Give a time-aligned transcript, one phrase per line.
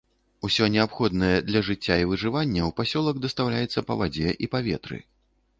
[0.47, 4.97] Усё неабходнае для жыцця і выжывання ў пасёлак дастаўляецца па вадзе і паветры.